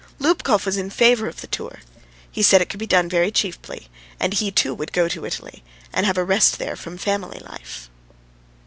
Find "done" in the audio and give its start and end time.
2.87-3.07